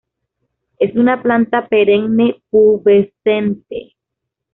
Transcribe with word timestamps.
Es 0.79 0.95
una 0.95 1.21
planta 1.21 1.67
perenne 1.67 2.41
pubescente. 2.49 3.93